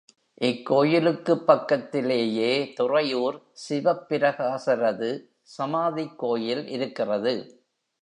இக்கோயிலுக்குப் 0.41 1.45
பக்கத்திலேயே 1.45 2.73
துறையூர் 2.79 3.37
சிவப்பிரகாசரது 3.69 5.11
சமாதிக் 5.41 6.17
கோயில் 6.17 6.67
இருக்கிறது. 6.67 7.63